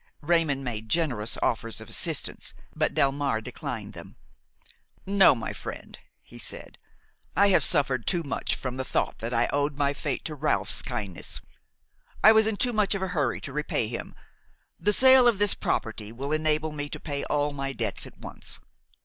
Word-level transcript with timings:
Raymon 0.21 0.63
made 0.63 0.89
generous 0.89 1.37
offers 1.43 1.79
of 1.79 1.87
assistance, 1.87 2.55
but 2.75 2.95
Delmare 2.95 3.39
declined 3.39 3.93
them. 3.93 4.15
"No, 5.05 5.35
my 5.35 5.53
friend," 5.53 5.99
he 6.23 6.39
said, 6.39 6.79
"I 7.35 7.49
have 7.49 7.63
suffered 7.63 8.07
too 8.07 8.23
much 8.23 8.55
from 8.55 8.77
the 8.77 8.83
thought 8.83 9.19
that 9.19 9.31
I 9.31 9.47
owed 9.53 9.77
my 9.77 9.93
fate 9.93 10.25
to 10.25 10.33
Ralph's 10.33 10.81
kindness; 10.81 11.39
I 12.23 12.31
was 12.31 12.47
in 12.47 12.57
too 12.57 12.73
much 12.73 12.95
of 12.95 13.03
a 13.03 13.09
hurry 13.09 13.39
to 13.41 13.53
repay 13.53 13.87
him. 13.89 14.15
The 14.79 14.91
sale 14.91 15.27
of 15.27 15.37
this 15.37 15.53
property 15.53 16.11
will 16.11 16.31
enable 16.31 16.71
me 16.71 16.89
to 16.89 16.99
pay 16.99 17.23
all 17.25 17.51
my 17.51 17.71
debts 17.71 18.07
at 18.07 18.17
once. 18.17 18.59